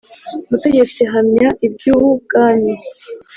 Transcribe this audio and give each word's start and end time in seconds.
mutegetsi 0.49 1.01
Hamya 1.11 1.49
iby 1.65 1.83
Ubwami 1.99 2.73